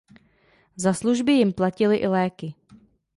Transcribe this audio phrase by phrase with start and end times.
[0.75, 2.53] Za služby jim platili i léky.